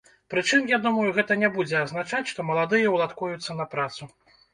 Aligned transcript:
Прычым, 0.33 0.61
я 0.71 0.77
думаю, 0.85 1.09
гэта 1.17 1.35
не 1.41 1.49
будзе 1.57 1.77
азначаць, 1.79 2.21
што 2.31 2.45
маладыя 2.47 2.87
ўладкуюцца 2.95 3.57
на 3.61 3.69
працу. 3.75 4.09